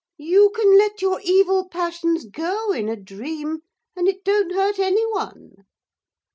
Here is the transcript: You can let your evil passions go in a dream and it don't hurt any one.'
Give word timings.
You 0.17 0.51
can 0.55 0.79
let 0.79 1.03
your 1.03 1.21
evil 1.23 1.69
passions 1.69 2.25
go 2.25 2.71
in 2.71 2.89
a 2.89 2.95
dream 2.95 3.59
and 3.95 4.07
it 4.07 4.23
don't 4.25 4.51
hurt 4.51 4.79
any 4.79 5.05
one.' 5.13 5.65